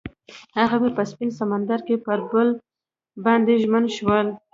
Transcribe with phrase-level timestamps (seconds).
[0.71, 2.49] هغوی په سپین سمندر کې پر بل
[3.25, 4.27] باندې ژمن شول.